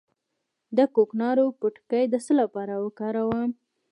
د 0.77 0.79
کوکنارو 0.95 1.45
پوټکی 1.59 2.03
د 2.09 2.15
څه 2.25 2.33
لپاره 2.41 2.73
وکاروم؟ 2.85 3.49